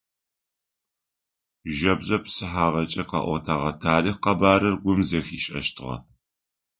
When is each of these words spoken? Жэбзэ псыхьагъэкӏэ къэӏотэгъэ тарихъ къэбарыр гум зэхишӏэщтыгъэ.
Жэбзэ 1.77 2.17
псыхьагъэкӏэ 2.23 3.03
къэӏотэгъэ 3.09 3.71
тарихъ 3.81 4.19
къэбарыр 4.23 4.75
гум 4.81 4.99
зэхишӏэщтыгъэ. 5.09 5.95